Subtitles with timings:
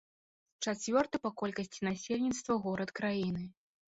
[0.69, 3.43] Чацвёрты па колькасці насельніцтва горад краіны.